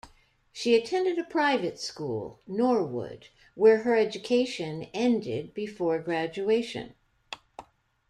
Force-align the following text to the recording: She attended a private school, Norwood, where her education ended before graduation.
She 0.51 0.73
attended 0.73 1.19
a 1.19 1.23
private 1.23 1.77
school, 1.79 2.39
Norwood, 2.47 3.27
where 3.53 3.83
her 3.83 3.95
education 3.95 4.87
ended 4.95 5.53
before 5.53 5.99
graduation. 5.99 6.95